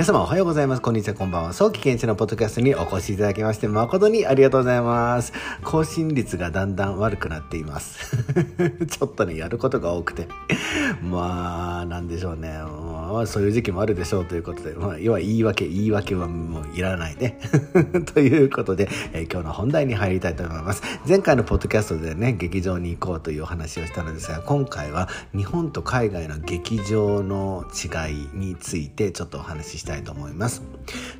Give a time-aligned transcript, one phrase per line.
[0.00, 0.80] 皆様おはようございます。
[0.80, 1.52] こんにちは、こんばんは。
[1.52, 5.34] 早期検知のポッドキャストにお越しいただきまして誠にありがとうございます。
[5.62, 8.16] 更新率がだんだん悪くなっています。
[8.88, 10.26] ちょっとね、やることが多くて。
[11.04, 12.48] まあ、なんでしょうね。
[13.12, 17.38] まあ、そういう時期もあるでしょうということで、まあ、要は言い訳、言い訳はもういらないね。
[18.14, 20.82] ということで、えー、今日の本題に入りたいと思います。
[21.06, 30.62] 前回のポッドキャストでね、劇場に行こうというお話をしたのですが、今回は日本と海外の劇場の違いについてちょっとお話ししたいと思います。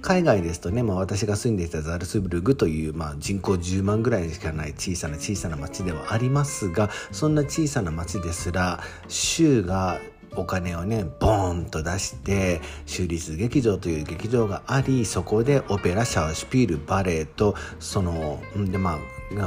[0.03, 10.01] 海外ですとね、まあ、私が住んでいたザルスブルグという、まあ、人口10万ぐらいしかない小さな小さな町ではありますがそんな小さな町ですら州が
[10.37, 18.99] お金をねボーンと出して州立劇場という劇場がありそこでオペラシャウシピールバレエとそのでまあ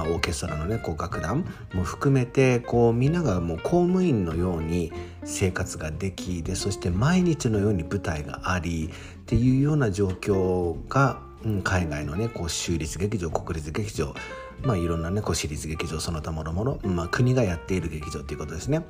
[0.04, 4.94] オーケストラのねこう楽団も含めてこうみんながもう公務員のように
[5.26, 8.90] 生活ができでそして毎日のように舞台があり
[9.24, 14.16] っていうような状況が、うん、海外のねこう州立劇場国立劇場
[14.63, 18.85] まあ、いろんなねこう私立劇場その他もろもろ、ま、国がやっている劇場っていうことですね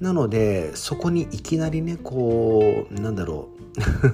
[0.00, 3.58] なのでそこにいきなりねこうなんだろう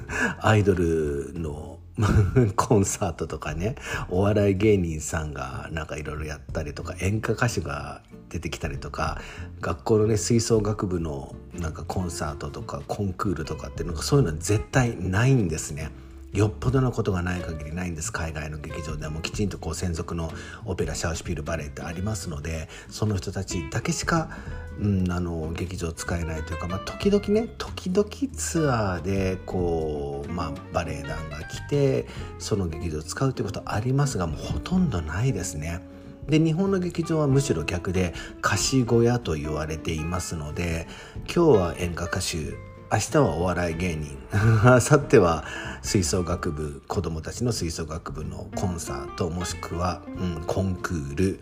[0.40, 1.78] アイドルの
[2.56, 3.76] コンサートとかね
[4.08, 9.20] お笑い芸人さんがなんかいろいろやったりとか演歌歌手が出てきたりとか
[9.60, 15.90] 学校のね吹奏楽部のなんかコンサートとかコンクールとかっていうのがそういうのは絶対ないんですね。
[16.34, 20.32] よっぽどのことがない限りないんです海外の劇場でもきちんとこう専属の
[20.64, 24.30] オペラシャウシュピールバレエってありますのでその人たちだけしか、
[24.80, 32.06] うん、あの劇場使えないというか、まあ、時々ね時々ツアーでこう、まあ、バレエ団が来て
[32.40, 35.80] その劇場を使うということはありますがもうほとんどないですね。
[36.28, 40.88] で日本の劇場はむしろ逆で貸し小屋と言われていますので
[41.32, 44.16] 今日は演歌歌手明日はお笑い芸人。
[44.62, 45.44] 明後日は
[45.82, 51.40] 吹奏楽部子どもたちの吹奏楽部のコンサートもしくは、うん、コンクール。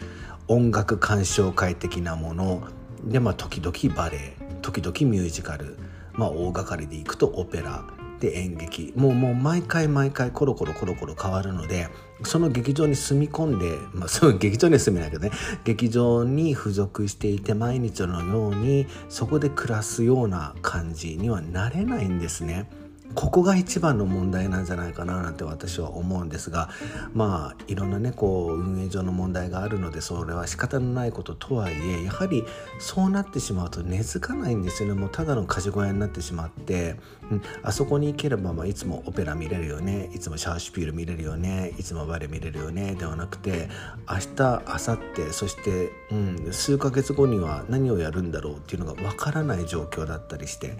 [0.48, 2.62] 音楽鑑賞会的なもの。
[3.04, 5.76] で、まあ、時々バレエ時々ミュージカル、
[6.14, 7.84] まあ、大掛かりでいくとオペラ。
[8.22, 11.88] で演劇もうもう毎回毎回コロコロコロコロ変わるので
[12.22, 15.32] その劇場に住み込んで、まあ、その劇場には住めないけどね
[15.64, 22.68] 劇場に付属していて毎日のようにそこで暮らすような感じにはなれないんですね。
[23.14, 26.70] ここが一番の問題なんじゃないかななんて私は思うんですが
[27.14, 32.44] まあいろんなねこう運営上の問題があるのでそれは仕方のないこととはいえやはり
[32.78, 34.94] そうなってしまうと根付かないんですよね。
[34.94, 36.96] もうただの貸し小屋になってしまって、
[37.30, 40.10] うん、あそこに行ければ、まあ、いつもオペラ見れるよね。
[40.14, 41.74] いつもシャーシュピール見れるよね。
[41.78, 42.94] いつもバレ見れるよね。
[42.94, 43.68] ではなくて
[44.08, 50.76] 明日明後日そして、うん、数ヶ月後には何をやるんだろうっていうのがわからない状況だったりして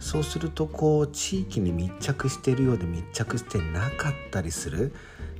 [0.00, 4.92] そうするとこう地域に密着してるようで密着してなかったりする？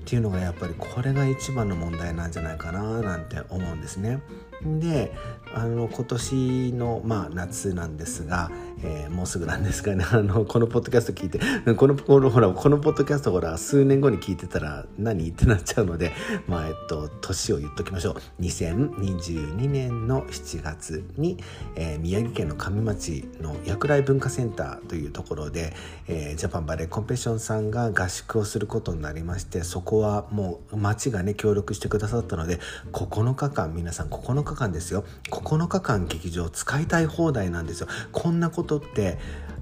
[0.04, 4.20] っていうのがやっぱりこれが一番の問題なんじゃないかななんて思うんですね。
[4.62, 5.12] で
[5.54, 8.50] あの今年の、まあ、夏なんですが、
[8.82, 11.38] えー、もうすぐなんですがね あのこのポッドキャスト聞いて
[11.74, 16.12] このこのほらこのポッドキャストほら数年後に聞いてたら何ってなっちゃうので
[16.48, 21.38] まあえっと年を言っときましょう2022年の7月に、
[21.76, 25.72] えー、宮城県の上町の薬来文化センターというところで、
[26.08, 32.58] えー、ジャパンバレーコンペッションさんが合宿をすることになりましてそここはもう町がね協力してくださったので
[32.92, 39.18] 9日間皆さん9日間ですよ9日間劇場使いたい放題なんですよこんなことって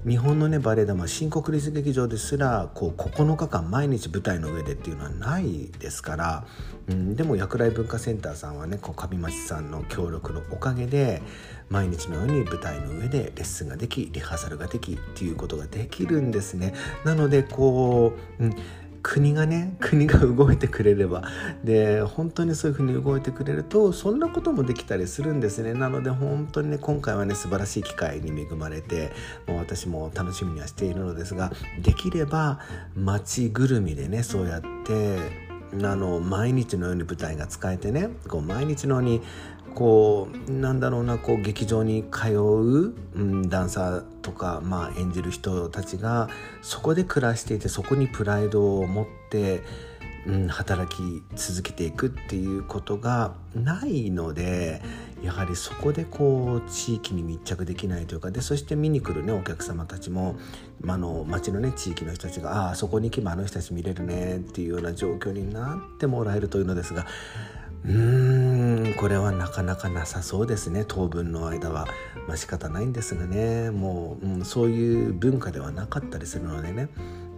[0.07, 6.45] 日本のねバレエ団新国立劇場ですらこう9日間毎日舞台の上でっていうのはないですから、
[6.89, 11.21] うん、でも薬来文化センターさんはねこう上町さんの協力のおかげで
[11.69, 16.73] 毎日のように舞台の上でレッスンができリハーサルができっていうことができるんですね。
[17.05, 18.55] なのでこう、うん
[19.03, 21.23] 国がね国が動いてくれれば。
[21.63, 25.73] で本当にそういうふうに動いてくれるとそんなこともできたりするんですね。
[25.73, 29.11] なので本当にね今回はね素晴らしい機会に恵まれて
[29.45, 31.51] もう私も楽しみにはしているのですが
[31.81, 32.59] できれば
[32.95, 39.21] 街ぐるみでねそうやってあの毎日のように舞台が使えてねこう毎日のように
[39.73, 46.29] こうなんだろうなこう劇場に通う、うん、ダンサーとか、まあ、演じる人たちが
[46.61, 49.63] そこで暮らしていてそこにプライドを持って、
[50.25, 54.81] うん、働き続けていくっていうことがないので
[55.23, 60.35] やはりそこでこう地域に密着できないというかでそして見に来るねお客様たちも、
[60.81, 67.05] まあの町のね地域の人たちがああそこに行けばあの人たち見れるねっていうような状況になってもらえるというのですが
[67.85, 70.85] うーんこれはなかなかなさそうですね。
[70.87, 71.87] 当分の間は。
[72.27, 73.71] まあ仕方ないんですがね。
[73.71, 76.89] もう、うん、そういう文化ではなかったりするのでね。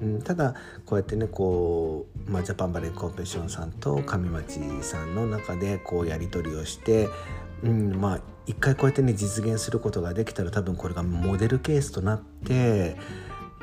[0.02, 0.56] うん、ただ
[0.86, 7.08] こうやってねこう、まあ、ジャパンバレーコンペッションさんと上町さんの中でこうやり取りをして、
[7.64, 12.98] うん、まあ一回こうやってね実現することができたら多分これがモデルケースとなって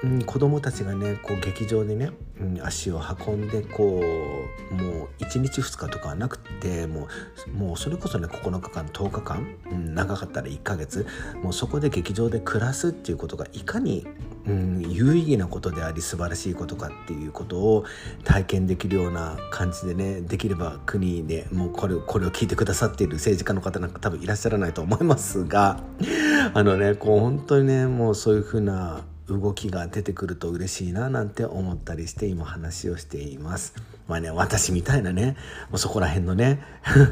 [0.05, 2.11] うん、子供たちがねこう劇場でね、
[2.41, 4.03] うん、足を運んでこ
[4.71, 7.09] うもう1日2日とかはなくても
[7.47, 11.07] うもうそれこそね9日間10日間、うん、長かったら1ヶ月
[11.43, 14.05] もうそこで劇場で暮らすっていうことがいかに、
[14.47, 17.85] うん、有意義なことであり素晴らしいことかっていうことを
[18.25, 25.81] 体験できるような感じでねできれば国でもうこれこれを聞いてくださっている政治家の方なんか多分いらっしゃらないと思いますが
[26.55, 33.75] あのねこう本当にねもうそういうふうな動きが出てくると嬉しいななんて思ったりして今話をしています。
[34.09, 35.37] まあね、私みたいなね、
[35.71, 36.61] もうそこら辺のね、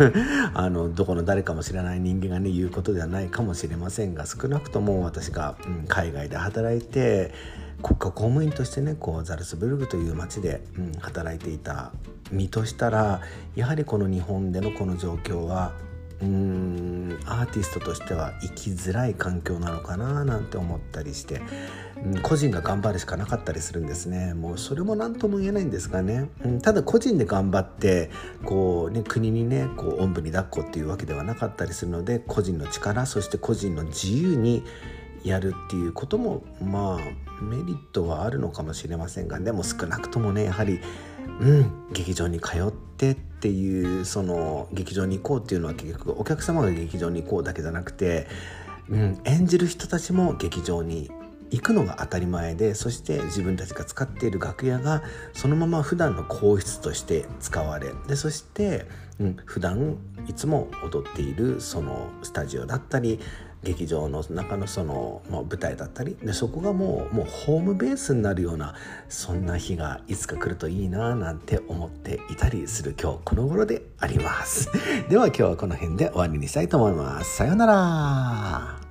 [0.54, 7.32] あの、どこの誰かも知らない人間がね、言うことではないかもしれませんが、少なくとも私が、うん、海外で働いて、
[7.82, 11.92] 国家公務員としてねこうザルツブルグという町で、うん、働いていた
[12.30, 13.22] 身としたら
[13.56, 15.72] やはりこの日本でのこの状況は
[16.22, 21.40] うんアーティストとしては生きづらい環境なのかななんて思ったりして、
[22.04, 24.34] うん、個人が頑張るしかなかったりするんですね。
[24.34, 28.10] もうそれも何とも言えないんですがね、うん、ただ個人で頑張って
[28.44, 34.62] こう、ね、国にねこうおんぶに抱っこっていうわけではなかったりするので個人の力そして個人の自由に
[35.24, 40.80] やるっていうこともまあメリットはあるのかもしれませんがでも少なくともねやはり
[41.40, 41.86] うん。
[41.92, 48.26] 劇場に通ってっていうその劇場に行こうっていうのは結局お客様が劇場に行こうだけじゃなくて、
[48.90, 51.10] うん、演じる人たちも劇場に
[51.50, 55.02] 行くのが当たり前でそして自分たちが使っている楽屋が
[55.32, 58.86] そのまま普段の皇室として使われでそして、
[59.18, 59.96] うん、普段
[60.28, 63.18] いつも踊っているそのスタジオだったり
[63.62, 68.74] 劇場の中のその、まあ、舞台だったりでそこがもうもうホームベースになるような
[69.08, 74.70] そんな日がいつか来るといいななんて思っていたりする今日この頃であります。
[75.08, 77.36] では今日はこの辺で終わりにしたいと思います。
[77.36, 78.89] さようなら。